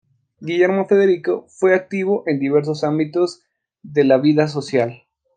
Guillermo 0.39 0.87
Federico 0.87 1.45
fue 1.47 1.75
activo 1.75 2.23
en 2.25 2.39
diversos 2.39 2.83
ámbitos 2.83 3.43
de 3.83 4.03
la 4.03 4.17
vida 4.17 4.47
social. 4.47 5.03